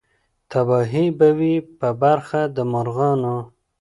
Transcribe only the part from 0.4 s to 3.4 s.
تباهي به وي په برخه د مرغانو